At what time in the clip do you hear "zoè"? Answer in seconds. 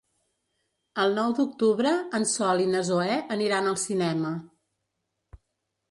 2.91-3.21